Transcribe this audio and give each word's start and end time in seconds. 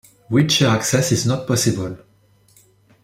Wheelchair 0.31 0.69
access 0.69 1.11
is 1.11 1.27
not 1.27 1.45
possible. 1.45 1.95